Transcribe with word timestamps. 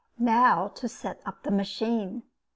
Now 0.17 0.67
to 0.69 0.89
set 0.89 1.21
up 1.27 1.43
the 1.43 1.51
machine. 1.51 2.23